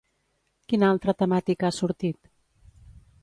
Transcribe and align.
Quina 0.71 0.87
altra 0.93 1.15
temàtica 1.19 1.69
ha 1.69 1.73
sortit? 1.81 2.31